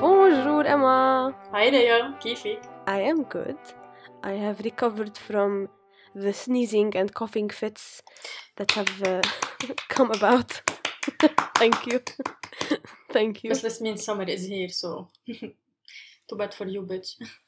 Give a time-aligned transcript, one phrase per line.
[0.00, 1.34] Bonjour, Emma.
[1.54, 3.58] هاي ليا كيفك؟ I am good.
[4.22, 5.68] I have recovered from
[6.14, 8.02] the sneezing and coughing fits
[8.56, 9.22] that have uh,
[9.88, 10.50] come about.
[11.58, 12.00] Thank you.
[13.12, 13.50] Thank you.
[13.50, 15.08] بس this means summer is here so
[16.28, 17.41] too bad for you bitch Uh,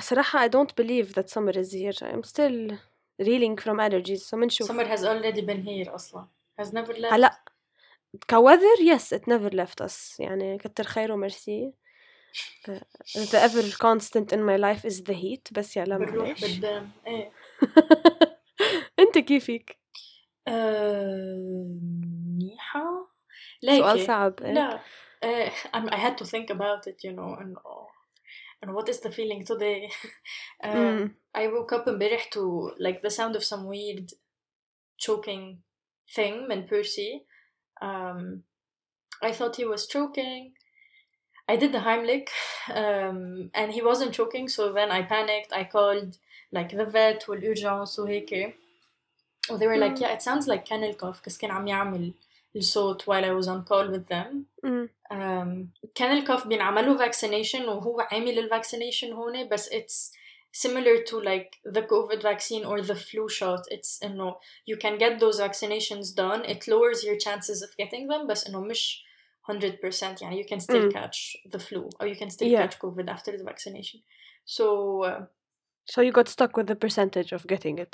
[0.00, 2.06] صراحة I don't believe that summer is here.
[2.12, 2.76] I'm still
[3.18, 4.20] reeling from allergies.
[4.20, 4.68] So منشوف.
[4.72, 6.26] summer has already been here أصلا
[6.60, 7.40] has never left هلا
[8.32, 11.72] كweather yes it never left us يعني كتر خيره ميرسي.
[12.68, 12.72] Uh,
[13.14, 16.40] the ever constant in my life is the heat بس يلا بالروح معلش.
[16.44, 17.32] بالدم إيه
[18.98, 19.78] انت كيفك؟
[20.48, 23.08] آه، منيحة
[23.66, 24.80] سؤال ليكي صعب إيه؟ لا
[25.24, 27.56] آه، I'm- I had to think about it you know and
[28.61, 29.89] and what is the feeling today
[30.63, 31.11] um, مم.
[31.35, 34.11] I woke up امبارح to like the sound of some weird
[34.97, 35.57] choking
[36.15, 37.23] thing من Percy.
[37.81, 38.43] Um,
[39.21, 40.53] I thought he was choking.
[41.49, 42.29] I did the Heimlich,
[42.73, 44.47] um, and he wasn't choking.
[44.49, 45.53] So then I panicked.
[45.53, 46.17] I called
[46.51, 48.53] like the vet والurgence وهيك.
[49.49, 50.01] Oh, they were like, Mm.
[50.01, 52.13] yeah, it sounds like kennel cough because كان عم يعمل
[52.55, 54.45] الصوت while I was on call with them.
[54.63, 54.89] مم.
[55.11, 60.11] um, كان الكوف بينعملوا vaccination وهو عامل الفاكسينيشن هون بس it's
[60.67, 64.35] similar to like the COVID vaccine or the flu shot it's إنه
[64.71, 68.61] you can get those vaccinations done it lowers your chances of getting them بس إنه
[68.61, 69.03] مش
[69.51, 70.93] 100% يعني you can still Mm.
[70.93, 72.67] catch the flu or you can still Yeah.
[72.67, 73.99] catch COVID after the vaccination
[74.45, 74.65] so
[75.03, 75.21] uh,
[75.93, 77.93] So you got stuck with the percentage of getting it.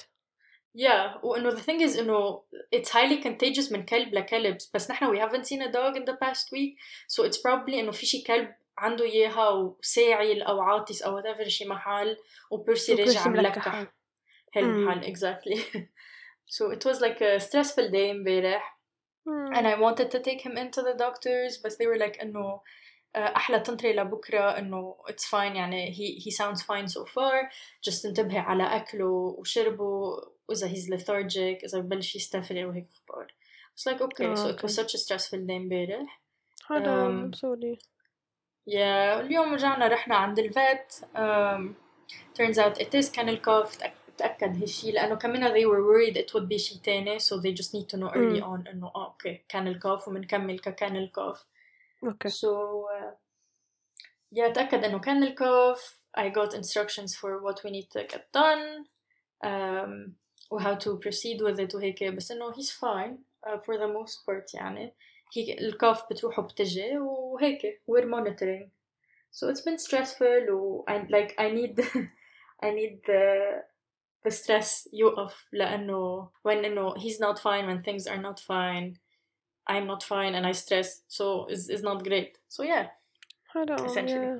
[0.75, 2.43] yeah وإنه the thing is إنه
[2.75, 6.17] it's highly contagious من كلب لكلب بس نحن we haven't seen a dog in the
[6.23, 11.21] past week so it's probably إنه في شي كلب عنده إياها وساعل أو عاطس أو
[11.21, 12.17] whatever شي محل
[12.51, 13.93] وبيرسي رجع وبيرسي ملكح ملكح.
[14.55, 15.59] هالمحل exactly
[16.55, 18.79] so it was like a stressful day امبارح
[19.55, 22.61] and I wanted to take him into the doctors but they were like إنه
[23.15, 27.49] آه، أحلى تنطري لبكرة إنه it's fine يعني he, he sounds fine so far
[27.89, 33.26] just انتبهي على أكله وشربه وإذا he's lethargic إذا ببلش يستفرغ وهيك أخبار
[33.76, 36.20] It's like okay so it was such a stressful day امبارح
[36.64, 37.78] حرام Um, sorry.
[38.66, 41.74] yeah اليوم رجعنا رحنا عند الفت um,
[42.34, 46.34] turns out it is kennel cough تأك- تأكد هالشي لأنه كمان they were worried it
[46.34, 48.44] would be شي تاني so they just need to know early Mm.
[48.44, 51.44] on إنه آه okay kennel cough ومنكمل ككennel cough
[52.04, 52.28] Okay.
[52.30, 52.48] So
[52.96, 53.12] uh,
[54.32, 55.98] yeah, تأكد إنه كان الكوف.
[56.18, 58.84] I got instructions for what we need to get done
[59.44, 60.14] um,
[60.51, 63.17] و how to proceed with it وهيك بس إنه he's fine
[63.47, 64.93] uh, for the most part يعني
[65.35, 68.69] هي الكوف بتروح وبتجي وهيك we're monitoring
[69.31, 71.79] so it's been stressful و I, like I need
[72.63, 73.63] I need the
[74.25, 78.99] the stress يوقف لأنه when إنه he's not fine when things are not fine
[79.69, 82.87] I'm not fine and I stress so is is not great so yeah
[83.47, 84.27] حرام Essentially.
[84.27, 84.39] yeah.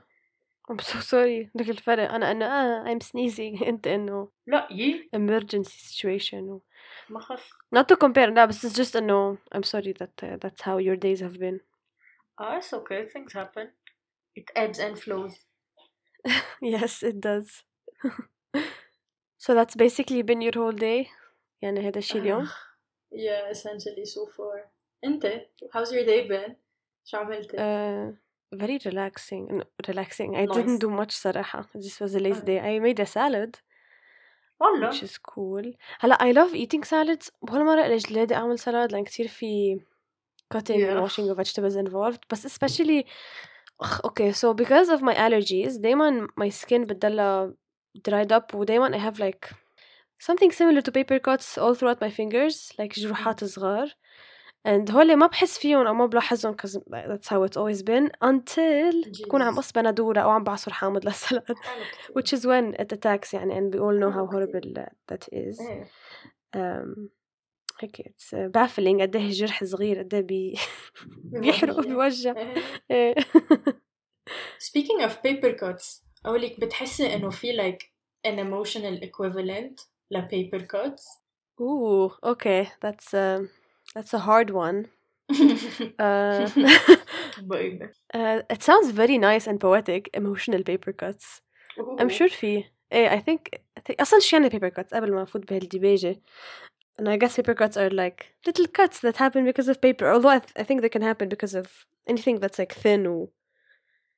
[0.71, 5.77] I'm so sorry لك الفرق أنا إنه آه I'm sneezing أنت إنه لا يي emergency
[5.91, 6.61] situation و...
[7.09, 10.61] ما خف not to compare لا بس it's just إنه I'm sorry that uh, that's
[10.61, 11.59] how your days have been
[12.41, 13.67] ah it's okay things happen
[14.35, 15.33] it ebbs and flows
[16.61, 17.63] yes it does
[19.37, 21.09] so that's basically been your whole day
[21.61, 22.47] يعني هذا الشي اليوم
[23.11, 24.71] yeah essentially so far
[25.05, 25.25] انت
[25.73, 26.53] how's your day been
[27.05, 28.15] شو عملتي uh,
[28.53, 30.55] very relaxing no, relaxing I Nice.
[30.55, 32.45] didn't do much صراحة this was a lazy Uh.
[32.45, 33.55] day I made a salad
[34.61, 38.91] والله which is cool هلا I love eating salads ولا مرة إلي جلادي أعمل سلاد
[38.91, 39.79] لأن كتير في
[40.53, 41.01] cutting and Yeah.
[41.01, 43.05] washing of vegetables involved بس especially
[43.81, 47.53] أخ, okay so because of my allergies دايما my skin بتضلها
[48.09, 49.53] dried up ودايما I have like
[50.19, 53.93] something similar to paper cuts all throughout my fingers like جروحات صغار
[54.66, 59.22] And هول ما بحس فيهم أو ما بلاحظهم cause that's how it's always been until
[59.24, 59.56] بكون عم.
[59.56, 61.56] قص بندورة أو عم بعصر حامض للسلاد
[62.18, 64.72] which is when it attacks يعني and we all know how horrible
[65.12, 65.84] that is إيه
[66.56, 67.08] um,
[67.80, 70.54] هيك it's uh, baffling قد إيه جرح صغير قد إيه بي...
[71.40, 72.54] بيحرق وبيوجع إيه.
[72.90, 73.14] إيه.
[74.68, 77.82] speaking of paper cuts أقولك بتحسي إنه في like
[78.26, 81.02] an emotional equivalent ل paper cuts
[81.60, 83.46] Ooh, okay that's uh,
[83.95, 84.87] that's a hard one
[85.99, 86.49] uh,
[87.47, 91.41] baby uh, it sounds very nice and poetic emotional paper cuts
[91.99, 93.39] I'm sure في ايه I think,
[93.77, 96.21] I think اصلا شو يعني paper cuts قبل ما افوت بهالديباجة
[97.01, 100.33] and I guess paper cuts are like little cuts that happen because of paper although
[100.37, 101.67] I, th- I think they can happen because of
[102.07, 103.29] anything that's like thin or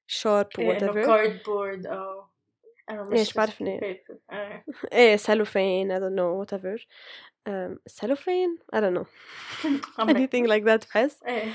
[0.07, 2.25] sharp or إيه، إنه whatever cardboard أو
[2.89, 3.79] أنا إيش مش بعرفني.
[3.79, 4.33] paper.
[4.33, 4.65] إيه.
[4.93, 6.77] ايه cellophane I don't know whatever
[7.49, 9.05] um, cellophane I don't know
[9.99, 11.51] عم anything like that بحس إيه.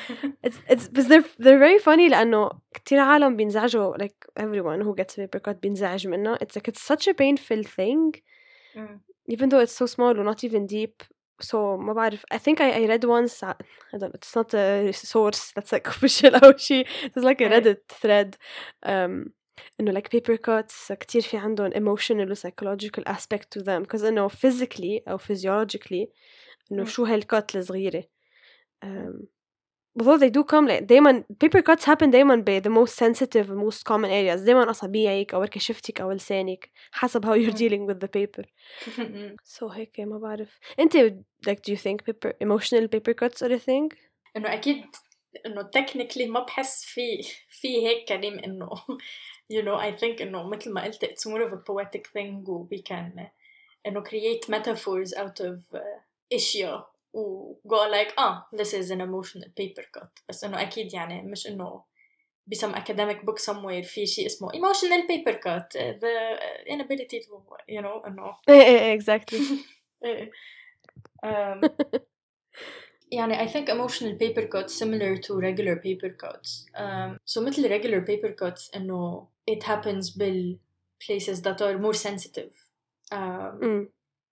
[0.47, 5.15] it's it's بس they're they're very funny لأنه كتير عالم بينزعجوا like everyone who gets
[5.17, 8.21] paper cut بينزعج منها it's like it's such a painful thing
[8.77, 9.01] أمم.
[9.33, 11.03] even though it's so small or not even deep
[11.43, 13.55] so ما بعرف I think I, I read once I
[13.99, 17.43] don't know it's not a source that's like official أو شيء it was like a
[17.43, 17.61] إيه.
[17.61, 18.37] Reddit thread
[18.87, 19.33] um,
[19.81, 24.29] إنه like paper cuts كتير في عندهم emotional و psychological aspect to them because إنه
[24.29, 26.09] physically أو physiologically
[26.73, 26.85] إنه مم.
[26.85, 28.05] شو هالكات الصغيرة
[28.85, 29.27] um,
[29.99, 33.85] although they do come like دايما paper cuts happen دايما ب the most sensitive most
[33.85, 37.69] common areas دايما أصابيعك أو كشفتك أو لسانك حسب how you're مم.
[37.69, 38.45] dealing with the paper
[38.99, 39.37] أمم.
[39.45, 40.97] so هيك ما بعرف انت
[41.47, 43.97] like do you think paper emotional paper cuts are a thing
[44.37, 44.85] انه اكيد
[45.47, 48.71] انه technically ما بحس في في هيك كلام انه
[49.53, 52.69] you know I think انه مثل ما قلت it's more of a poetic thing و
[52.75, 53.21] we can
[53.87, 56.03] انه create metaphors out of uh,
[56.33, 61.23] اشياء و go like ah this is an emotional paper cut بس انه اكيد يعني
[61.23, 61.83] مش انه
[62.47, 66.15] ب some academic book somewhere في شيء اسمه emotional paper cut uh, the
[66.73, 67.31] inability to
[67.69, 69.43] you know انه ايه ايه exactly
[70.05, 70.31] إيه.
[71.27, 71.71] um,
[73.13, 76.67] يعني I think emotional paper cuts similar to regular paper cuts.
[76.75, 80.59] Um, so مثل regular paper cuts إنه it happens بال
[81.07, 82.53] places that are more sensitive.
[83.13, 83.87] Um, mm.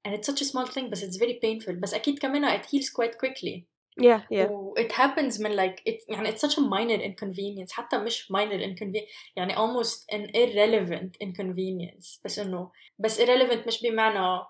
[0.04, 2.88] and it's such a small thing but it's very painful بس أكيد كمان it heals
[2.90, 3.66] quite quickly.
[4.00, 7.98] yeah yeah و it happens من like it يعني it's such a minor inconvenience حتى
[7.98, 14.44] مش minor inconvenience يعني almost an irrelevant inconvenience بس إنه بس irrelevant مش بمعنى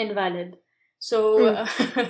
[0.00, 0.56] invalid.
[1.00, 2.06] So Mm.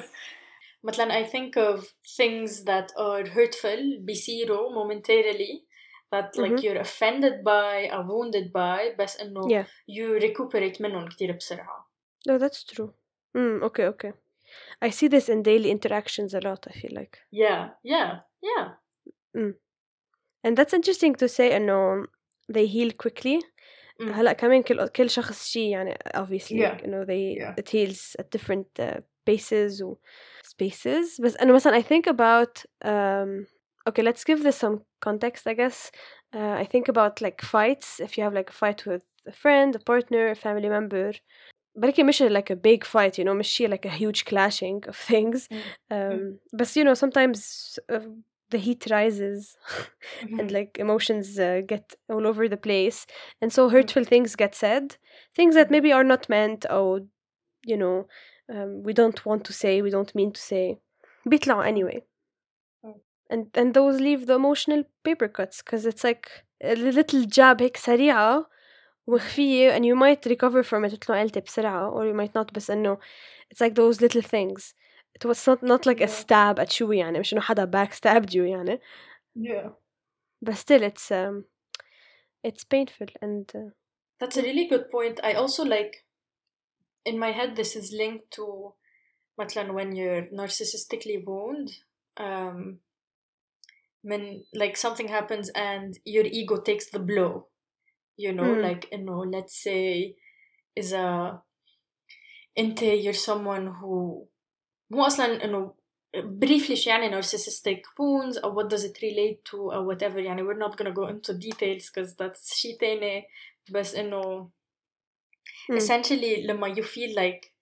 [0.85, 1.85] مثلا I think of
[2.19, 5.65] things that are hurtful بيصيروا momentarily
[6.13, 6.63] that like Mhm.
[6.65, 11.91] you're offended by or wounded by بس إنه yeah you recuperate منهم كتير بسرعة.
[12.29, 12.91] no that's true
[13.37, 14.13] mm, okay okay
[14.83, 18.67] I see this in daily interactions a lot I feel like Yeah, yeah, yeah.
[20.45, 22.05] and that's interesting to say إنه
[22.53, 23.41] they heal quickly
[24.03, 24.13] Mm.
[24.13, 26.77] هلا كمان كل كل شخص شيء يعني obviously Yeah.
[26.83, 27.55] you know they Yeah.
[27.61, 29.01] it heals at different uh,
[29.31, 29.97] paces و
[30.47, 33.47] spaces بس أنا مثلا I think about um,
[33.89, 35.91] okay let's give this some context I guess
[36.35, 39.75] uh, I think about like fights if you have like a fight with a friend
[39.77, 41.13] a partner a family member
[41.77, 44.97] بركي مش like a big fight you know مش شيء like a huge clashing of
[44.97, 45.93] things Mm.
[45.95, 48.01] um, بس you know sometimes uh,
[48.51, 49.57] the heat rises
[50.39, 50.53] and Mhm.
[50.57, 52.99] like emotions uh, get all over the place
[53.41, 54.85] and so hurtful things get said
[55.39, 55.71] things that Mhm.
[55.75, 56.87] maybe are not meant or
[57.73, 57.97] you know
[58.55, 60.65] um, we don't want to say we don't mean to say
[61.27, 62.05] بيطلعوا anyway Mm.
[63.31, 67.77] and and those leave the emotional paper cuts because it's like a little jab هيك
[67.77, 68.47] سريعة
[69.07, 72.53] وخفية and you might recover from it مثل ما قلتي بسرعة or you might not
[72.53, 72.99] بس إنه
[73.55, 74.75] it's like those little things
[75.15, 76.21] it was not not like a Yeah.
[76.21, 78.81] stab at you يعني مش إنه حدا backstabbed you يعني
[79.39, 79.71] Yeah.
[80.45, 81.45] but still it's um
[82.43, 83.71] it's painful and uh,
[84.21, 85.17] That's a really good point.
[85.25, 86.05] I also like
[87.05, 88.75] in my head this is linked to
[89.39, 91.69] مثلا when you're narcissistically wound
[92.17, 92.79] um
[94.05, 97.33] when like something happens and your ego takes the blow
[98.17, 98.63] you know Mm.
[98.67, 100.15] like you know let's say
[100.77, 101.43] is a
[102.59, 104.27] انت you're someone who
[104.91, 105.75] مو اصلا انه
[106.17, 110.59] briefly شو يعني narcissistic wounds or what does it relate to or whatever يعني we're
[110.69, 113.27] not gonna go into details because that's شي تاني
[113.71, 114.51] بس انه
[115.71, 115.77] Mm.
[115.77, 117.53] essentially لما you feel like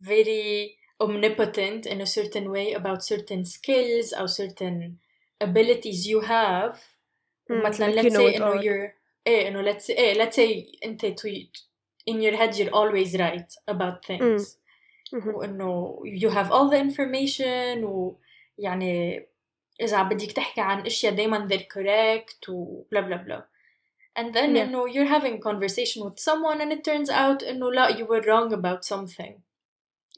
[0.00, 4.98] very omnipotent in a certain way about certain skills or certain
[5.44, 6.76] abilities you have
[7.50, 8.64] Mm, مثلا like you let's know say it انه all.
[8.64, 8.90] you're
[9.26, 11.28] ايه انه let's say ايه let's say انت to,
[12.10, 14.56] in your head you're always right about things
[15.14, 15.34] Mhm.
[15.34, 17.84] وانه you have all the information
[18.58, 19.26] ويعني
[19.80, 23.42] اذا بدك تحكي عن اشياء دايما they're correct و blah blah blah
[24.18, 24.62] and then Yeah.
[24.62, 28.22] انه you're having a conversation with someone and it turns out انه لا you were
[28.26, 29.32] wrong about something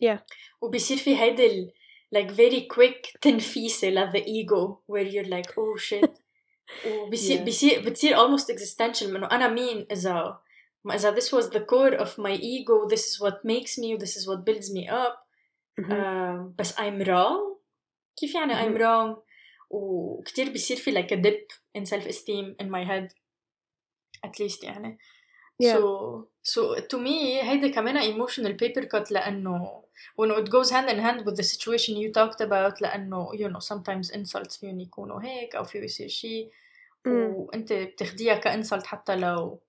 [0.02, 0.18] Yeah.
[0.60, 1.72] وبيصير في هيدا ال
[2.16, 6.10] like very quick تنفيسة ل the ego where you're like oh shit
[6.86, 7.42] وبيصير Yeah.
[7.42, 10.38] بيصير بتصير almost existential منه أنا مين إذا
[10.84, 14.16] ما إذا this was the core of my ego this is what makes me this
[14.16, 15.16] is what builds me up
[15.80, 15.90] Mhm.
[15.92, 17.56] um, بس I'm wrong
[18.16, 18.78] كيف يعني I'm مهم.
[18.78, 19.18] wrong
[19.70, 23.08] وكتير بيصير في like a dip in self esteem in my head
[24.26, 24.98] at least يعني
[25.62, 25.74] Yeah.
[25.76, 25.80] so
[26.42, 29.84] so to me هيدا كمان emotional paper cut لأنه
[30.16, 33.60] وإنه it goes hand in hand with the situation you talked about لأنه you know
[33.60, 36.50] sometimes insults فيهم يكونوا هيك أو في يصير شيء
[37.06, 37.08] Mm.
[37.10, 39.60] وأنت بتاخديها كإنسلت حتى لو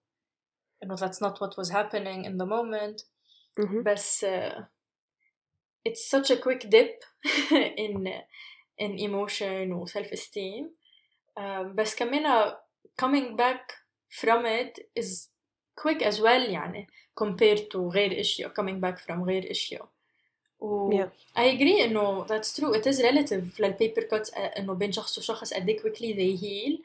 [0.83, 3.03] إنه that's not what was happening in the moment
[3.59, 3.83] Mhm.
[3.83, 4.61] بس uh,
[5.89, 7.03] it's such a quick dip
[7.77, 8.07] in
[8.81, 10.65] in emotion و self esteem
[11.39, 12.53] um, بس كمان
[13.01, 13.73] coming back
[14.21, 15.29] from it is
[15.81, 16.87] quick as well يعني
[17.23, 19.89] compared to غير اشياء coming back from غير اشياء
[20.59, 21.09] و Yeah.
[21.37, 25.69] I agree انه that's true it is relative للبيبر كوتس انه بين شخص وشخص قد
[25.69, 26.77] ايه quickly they heal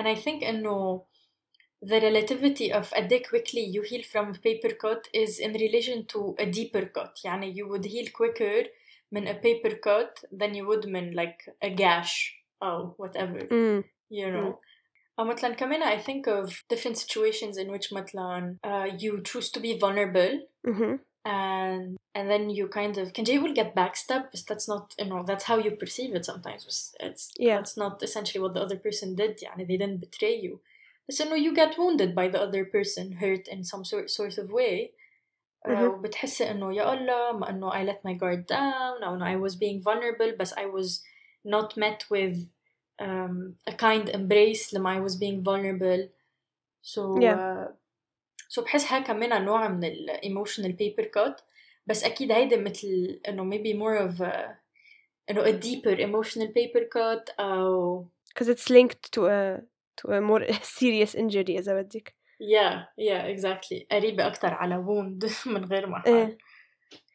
[0.00, 1.02] and I think انه
[1.84, 6.06] the relativity of قد ايه quickly you heal from a paper cut is in relation
[6.14, 8.68] to a deeper cut يعني you would heal quicker
[9.12, 13.82] من a paper cut than you would من like a gash or whatever Mm.
[14.10, 14.54] you know
[15.18, 19.60] أو مثلا كمان I think of different situations in which مثلا uh, you choose to
[19.60, 20.98] be vulnerable Mhm.
[21.26, 25.06] and and then you kind of can you will get backstabbed but that's not you
[25.06, 27.56] know that's how you perceive it sometimes بس it's Yeah.
[27.58, 30.58] that's not essentially what the other person did يعني they didn't betray you
[31.08, 34.50] بس انه you get wounded by the other person hurt in some sort, sort of
[34.52, 34.90] way
[35.66, 35.82] uh, Mhm.
[35.82, 39.54] وبتحسي انه يا الله ما انه I let my guard down او انه I was
[39.54, 41.02] being vulnerable بس I was
[41.44, 42.36] not met with
[43.02, 46.08] um, a kind embrace لما I was being vulnerable
[46.82, 47.38] so Yeah.
[47.38, 47.72] uh,
[48.49, 51.41] so بحس ها كمان نوع من ال emotional paper cut
[51.87, 54.55] بس أكيد هيدا مثل إنه maybe more of a
[55.29, 59.61] إنه a deeper emotional paper cut أو Because it's linked to a
[60.01, 62.13] to a more serious injury إذا بدك.
[62.39, 66.37] yeah yeah exactly قريبة أكتر على wound من غير محل إيه.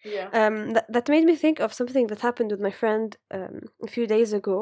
[0.06, 3.60] yeah Um, that, that made me think of something that happened with my friend um,
[3.82, 4.58] a few days ago.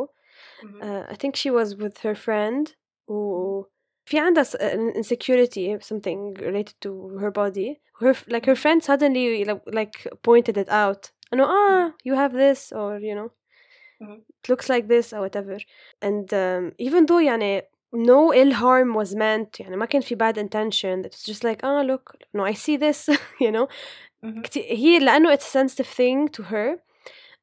[0.62, 0.82] Mhm.
[0.86, 2.64] Uh, I think she was with her friend
[3.08, 3.66] who
[4.10, 8.84] في عندها s- an insecurity something related to her body her f- like her friend
[8.84, 13.29] suddenly like, like pointed it out no ah you have this or you know
[14.01, 14.17] Mhm.
[14.41, 15.57] it looks like this or whatever
[16.07, 17.62] and um, even though يعني
[17.93, 21.60] no ill harm was meant يعني ما كان في bad intention it was just like
[21.63, 23.10] ah look no I see this
[23.45, 23.67] you know
[24.24, 24.41] Mhm.
[24.43, 26.77] كتير هي لأنه it's a sensitive thing to her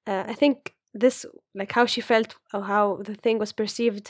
[0.09, 0.57] uh, I think
[1.02, 4.07] this like how she felt or how the thing was perceived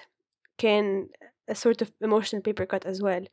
[0.58, 1.08] can
[1.50, 3.24] a sort of emotional paper cut as well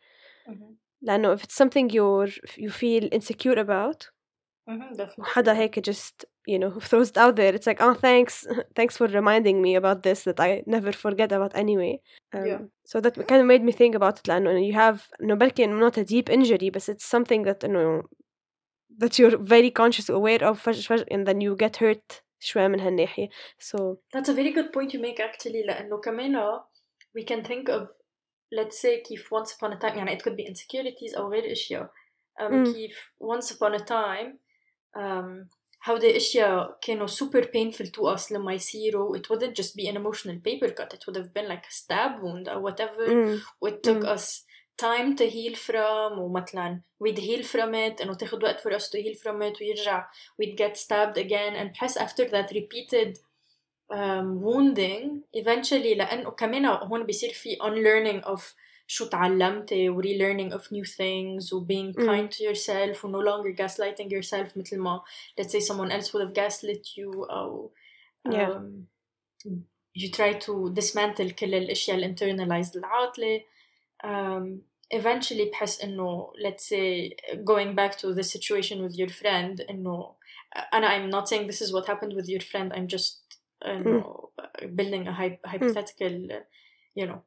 [0.48, 0.76] Mhm.
[1.02, 4.10] لأنه if it's something you're you feel insecure about
[4.70, 4.96] Mhm.
[4.98, 8.98] definitely وحدا هيك just you know throws it out there it's like oh thanks thanks
[8.98, 11.94] for reminding me about this that I never forget about anyway
[12.36, 12.62] um, Yeah.
[12.92, 15.80] so that kind of made me think about it لأنه you have إنه بلكي إنه
[15.90, 18.04] not a deep injury but it's something that إنه
[19.02, 22.80] that you're very conscious aware of فج فج and then you get hurt شوي من
[22.80, 26.60] هالناحية so That's a very good point you make actually لأنه كمان
[27.18, 27.88] we can think of
[28.54, 31.90] let's say كيف once upon a time يعني it could be insecurities أو غير أشياء
[32.42, 32.74] um, Mm.
[32.74, 34.38] كيف once upon a time
[34.98, 35.48] um,
[35.86, 40.40] هودي أشياء كانوا super painful to us لما يصيروا it wouldn't just be an emotional
[40.48, 44.04] paper cut it would have been like a stab wound or whatever mm, it took
[44.04, 44.08] Mm.
[44.16, 44.46] us
[44.78, 49.02] time to heal from ومثلا we'd heal from it انه تاخد وقت for us to
[49.02, 50.04] heal from it ويرجع
[50.42, 53.22] we'd get stabbed again and بحس after that repeated um,
[53.92, 58.42] wounding eventually لأنه كمان هون بيصير في unlearning of
[58.88, 62.06] شو تعلمتي و relearning of new things و being Mm.
[62.10, 65.02] kind to yourself و no longer gaslighting yourself مثل ما
[65.42, 67.72] let's say someone else would have gaslit you أو
[68.30, 68.50] Yeah.
[68.50, 68.88] um,
[69.96, 73.42] you try to dismantle كل الأشياء ال internalized العاطلة
[74.04, 74.60] um,
[74.96, 80.16] eventually بحس إنه let's say going back to the situation with your friend إنه
[80.74, 83.23] أنا I'm not saying this is what happened with your friend I'm just
[83.66, 84.30] إنه
[84.64, 86.14] building a hy- hypothetical
[87.00, 87.20] you know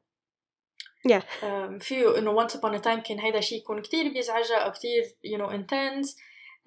[1.07, 4.71] yeah um, فيه إنه once upon a time كان هيدا شيء يكون كتير بيزعجها أو
[4.71, 6.09] كتير you know intense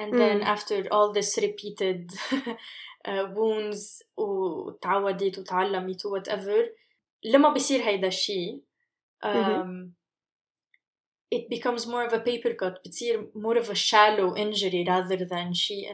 [0.03, 0.55] and then Mm.
[0.57, 2.01] after all this repeated
[3.09, 6.69] uh, wounds وتعودت وتعلمت و whatever
[7.25, 8.63] لما بيصير هيدا الشيء
[9.25, 9.91] um,
[11.35, 15.53] it becomes more of a paper cut بتصير more of a shallow injury rather than
[15.53, 15.93] شيء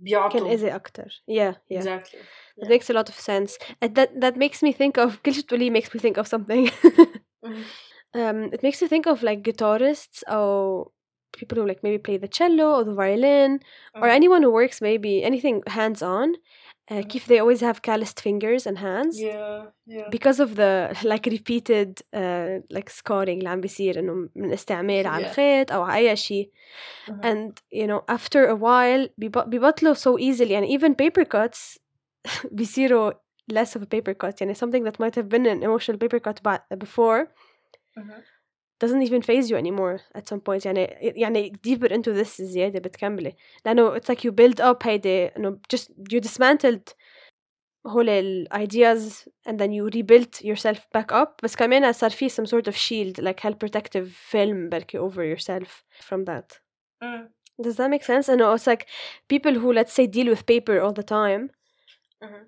[0.00, 2.20] إنه كان بيعطوا إذي أكتر yeah yeah exactly
[2.58, 2.68] That Yeah.
[2.74, 3.50] makes a lot of sense.
[3.82, 6.70] And that that makes me think of كل شيء تقوليه makes me think of something.
[7.44, 7.64] Mhm.
[8.14, 10.90] um, it makes me think of like guitarists or
[11.38, 13.60] people who like maybe play the cello or the violin
[14.02, 14.16] or Mhm.
[14.20, 16.28] anyone who works maybe anything hands on.
[16.90, 17.00] Uh, Mhm.
[17.06, 20.72] كيف they always have calloused fingers and hands yeah yeah because of the
[21.12, 25.28] like repeated uh, like scarring اللي عم بيصير انه من استعمال على Yeah.
[25.28, 26.50] الخيط او على اي شيء
[27.08, 27.12] Mhm.
[27.26, 31.78] and you know after a while بيب- بيبطلوا so easily يعني even paper cuts
[32.52, 33.12] بيصيروا
[33.52, 36.42] less of a paper cut يعني something that might have been an emotional paper cut
[36.42, 37.26] ba- before
[37.98, 38.22] Mhm.
[38.82, 43.34] doesn't even phase you anymore at some point يعني يعني deeper into this زيادة بتكملي
[43.64, 46.94] لأنه it's like you build up هيدي إنه just you dismantled
[47.86, 52.46] هول ال ideas and then you rebuilt yourself back up بس كمان صار في some
[52.46, 56.60] sort of shield like هل protective film بركي over yourself from that
[57.04, 57.28] Mm.
[57.62, 58.86] does that make sense إنه it's like
[59.28, 61.50] people who let's say deal with paper all the time
[62.24, 62.46] Mhm.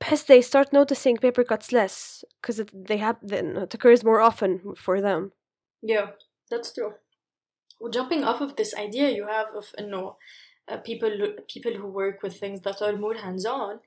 [0.00, 4.20] بحس they start noticing paper cuts less because it, they have then it occurs more
[4.20, 5.32] often for them
[5.84, 6.06] Yeah,
[6.50, 6.94] that's true.
[7.80, 10.16] Well, jumping off of this idea you have of no
[10.68, 11.10] uh, people
[11.54, 13.80] people who work with things that are more hands-on,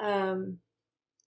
[0.00, 0.58] um,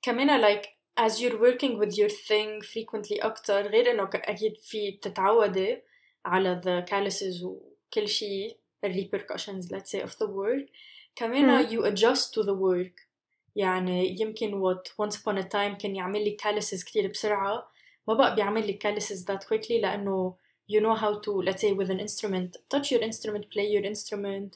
[0.02, 4.92] كمان like as you're working with your thing frequently أكتر غير إنه ك- أكيد في
[4.92, 5.82] تتعودي
[6.25, 10.70] على the calluses وكل شيء the repercussions let's say of the work
[11.16, 11.72] كمان Mm.
[11.72, 13.08] you adjust to the work
[13.56, 17.69] يعني يمكن what once upon a time كان يعمل لي calluses كتير بسرعة
[18.09, 20.35] ما بقى بيعمل لي calluses that quickly لأنه
[20.73, 24.50] you know how to let's say with an instrument touch your instrument play your instrument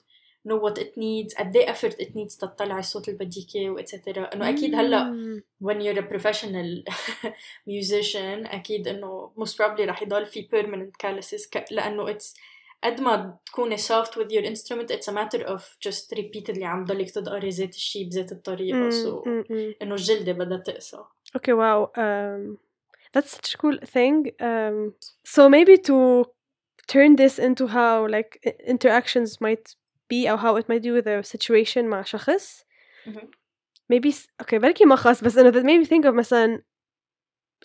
[0.48, 4.34] know what it needs قد إيه effort it needs تطلع الصوت اللي بدك اياه واتسترا
[4.34, 5.42] انه أكيد هلا Mm.
[5.66, 6.84] when you're a professional
[7.68, 11.64] musician أكيد إنه most probably رح يضل في permanent calluses ك...
[11.70, 12.34] لأنه it's
[12.84, 17.10] قد ما تكوني soft with your instrument it's a matter of just repeatedly عم ضلك
[17.10, 19.82] تدقري ذات الشي بذات الطريقة Mm, so mm, mm.
[19.82, 20.98] إنه الجلدة بدها تقسى
[21.38, 21.90] Okay, wow.
[23.13, 24.31] Um, that's such a cool thing.
[24.39, 24.93] Um,
[25.23, 26.25] so maybe to
[26.87, 29.75] turn this into how like i- interactions might
[30.07, 32.63] be or how it might do with a situation مع شخص.
[33.07, 33.27] Mhm.
[33.89, 36.61] Maybe s- okay, بركي ما خاص بس إنه that made me think of مثلا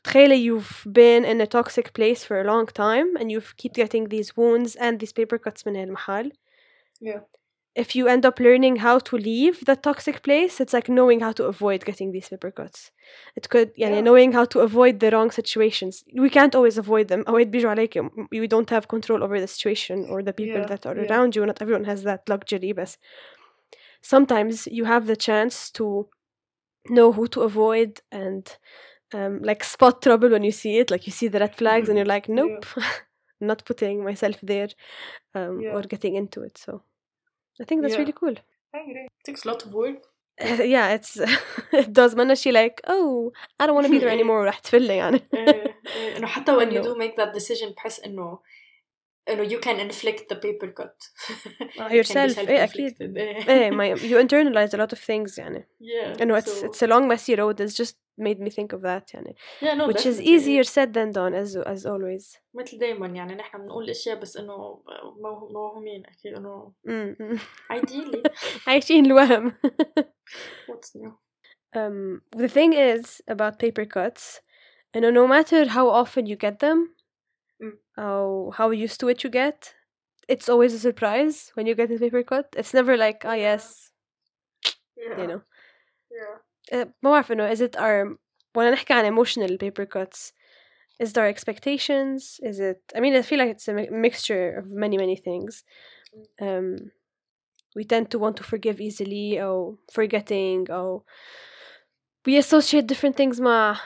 [0.04, 4.08] تخيلي you've been in a toxic place for a long time and you keep getting
[4.08, 6.32] these wounds and these paper cuts من هالمحل.
[7.00, 7.20] Yeah.
[7.75, 11.31] if you end up learning how to leave the toxic place, it's like knowing how
[11.33, 12.91] to avoid getting these paper cuts.
[13.35, 14.01] It could, yeah, yeah.
[14.01, 16.03] knowing how to avoid the wrong situations.
[16.13, 17.23] We can't always avoid them.
[17.27, 20.65] Oh, we don't have control over the situation or the people yeah.
[20.65, 21.03] that are yeah.
[21.03, 21.45] around you.
[21.45, 22.97] Not everyone has that luxury, but
[24.01, 26.09] sometimes you have the chance to
[26.89, 28.57] know who to avoid and
[29.13, 30.89] um, like spot trouble when you see it.
[30.89, 31.97] Like you see the red flags and mm-hmm.
[31.97, 32.65] you're like, nope,
[33.39, 34.69] not putting myself there
[35.35, 36.57] um, or getting into it.
[36.57, 36.81] So.
[37.62, 38.02] I think that's Yeah.
[38.02, 38.36] really cool.
[38.76, 40.00] I agree it takes a lot of work
[40.74, 41.12] yeah, it's
[41.72, 42.14] it does.
[42.14, 44.44] منها she like, oh, I don't want to be there anymore.
[44.46, 45.20] راح تفلي يعني.
[45.34, 48.38] إيه، إيه، إنه حتى when you إنه- do make that decision بحس إنه
[49.28, 51.30] إنه you can inflict the paper cut
[51.80, 52.38] آه، It can be yourself.
[52.38, 52.92] إيه أكيد.
[52.92, 53.16] self-inflicted.
[53.16, 53.48] إيه.
[53.48, 55.66] إيه my you internalize a lot of things يعني.
[55.80, 57.60] yeah إنه it's so- it's a long messy road.
[57.60, 59.34] It's just made me think of that يعني.
[59.62, 60.34] yeah no Which is definitely.
[60.34, 62.38] easier said than done as as always.
[62.54, 64.82] مثل دايما يعني نحن بنقول اشياء بس انه
[65.20, 67.38] مو- موهومين اكيد انه Mm, mm.
[67.72, 68.22] ideally
[68.66, 69.52] عايشين الوهم.
[70.70, 71.12] what's new
[71.76, 74.40] um, the thing is about paper cuts,
[74.94, 76.78] you know, no matter how often you get them,
[77.62, 77.78] Mm.
[77.96, 79.74] or how used to it you get,
[80.28, 82.46] it's always a surprise when you get a paper cut.
[82.56, 83.90] It's never like, ah, yes,
[84.96, 85.42] yeah you know.
[86.10, 86.36] yeah
[86.72, 88.16] Uh, ما بعرف إنه is it our
[88.54, 90.32] when نحكي عن emotional paper cuts,
[90.98, 92.40] is there expectations?
[92.42, 92.80] Is it?
[92.96, 95.64] I mean, I feel like it's a mi- mixture of many many things.
[96.40, 96.92] Um,
[97.76, 101.02] we tend to want to forgive easily, or forgetting, or
[102.26, 103.76] we associate different things ma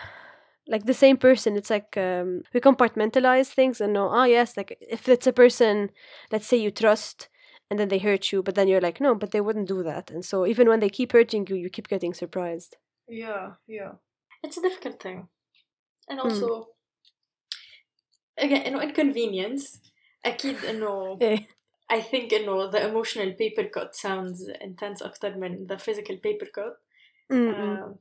[0.67, 4.77] like the same person it's like um, we compartmentalize things and know ah yes like
[4.81, 5.91] if it's a person
[6.33, 7.29] let's say you trust
[7.71, 10.11] and then they hurt you but then you're like no but they wouldn't do that
[10.11, 12.77] and so even when they keep hurting you you keep getting surprised
[13.09, 13.93] yeah yeah
[14.43, 15.29] it's a difficult thing
[16.09, 16.25] and Mm.
[16.25, 16.69] also
[18.39, 19.79] again انه inconvenience
[20.25, 21.39] اكيد انه eh.
[21.91, 26.77] I think انه the emotional paper cut sounds intense اكتر من the physical paper cut
[27.33, 27.83] Mm-mm.
[27.83, 27.99] Um,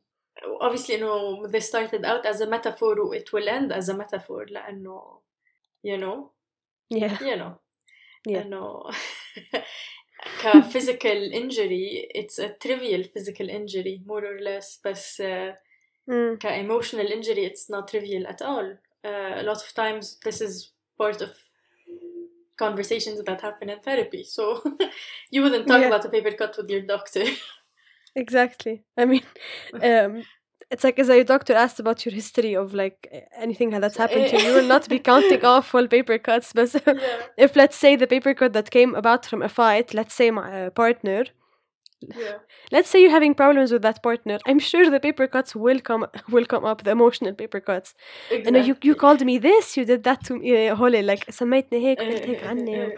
[0.61, 4.45] obviously انه they started out as a metaphor و it will end as a metaphor
[4.51, 5.21] لانه
[5.83, 6.17] you know
[6.93, 7.53] yeah you know
[8.29, 8.41] Yeah.
[8.41, 8.83] انه
[10.41, 11.87] ك physical injury
[12.21, 15.51] it's a trivial physical injury more or less بس uh,
[16.11, 16.37] mm.
[16.39, 18.67] ك emotional injury it's not trivial at all
[19.09, 20.53] uh, a lot of times this is
[21.01, 21.31] part of
[22.65, 24.43] conversations that happen in therapy so
[25.33, 25.91] you wouldn't talk Yeah.
[25.91, 27.23] about a paper cut with your doctor
[28.14, 28.84] exactly.
[28.96, 29.22] I mean
[29.82, 30.24] um
[30.72, 34.38] it's like as a doctor asked about your history of like anything that's happened to
[34.38, 36.94] you you will not be counting off all paper cuts but yeah.
[37.36, 40.66] if let's say the paper cut that came about from a fight let's say my
[40.66, 41.24] uh, partner
[42.01, 42.37] yeah
[42.71, 46.05] let's say you're having problems with that partner i'm sure the paper cuts will come
[46.29, 47.95] will come up the emotional paper cuts
[48.31, 48.93] and you you exactly.
[48.93, 52.43] called me this you did that to me uh, holy like سميتني هيك قلت هيك
[52.43, 52.91] عني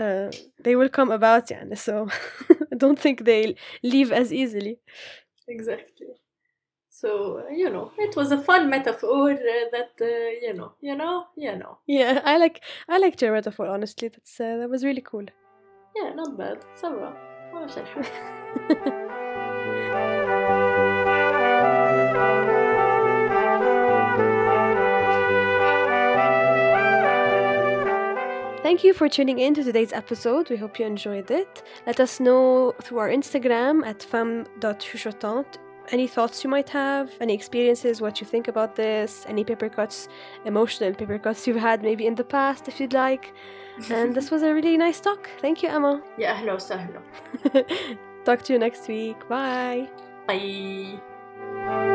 [0.00, 0.30] uh,
[0.62, 2.06] they will come about يعني so
[2.72, 4.78] I don't think they'll leave as easily
[5.48, 6.08] exactly
[6.90, 11.24] so you know it was a fun metaphor uh, that uh, you know you know
[11.36, 15.02] you know yeah I like I liked your metaphor honestly that's uh, that was really
[15.02, 15.26] cool
[15.98, 17.29] yeah not bad ça
[28.63, 30.49] Thank you for tuning in to today's episode.
[30.49, 31.61] We hope you enjoyed it.
[31.85, 35.57] Let us know through our Instagram at femme.chuchotant
[35.91, 40.07] any thoughts you might have, any experiences, what you think about this, any paper cuts,
[40.45, 43.33] emotional paper cuts you've had maybe in the past, if you'd like.
[43.89, 45.29] and this was a really nice talk.
[45.39, 46.01] Thank you, Emma.
[46.17, 47.01] Yeah, hello, sahlo.
[48.25, 49.27] talk to you next week.
[49.27, 49.89] Bye.
[50.27, 51.87] Bye.